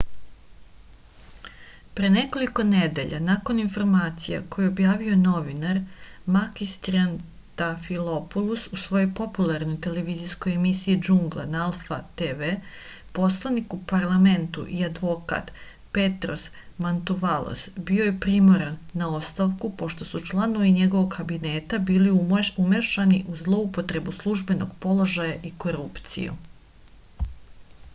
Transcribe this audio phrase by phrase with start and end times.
[1.97, 5.79] pre nekoliko nedelja nakon informacija koje je objavio novinar
[6.37, 12.49] makis triantafilopulos u svojoj popularnoj televizijskoj emisiji džungla na alfa tv
[13.19, 15.53] poslanik u parlamentu i advokat
[15.99, 16.47] petros
[16.87, 22.19] mantuvalos bio je primoran na ostavku pošto su članovi njegovog kabineta bili
[22.65, 26.39] umešani u zloupotrebu službenog položaja i korupciju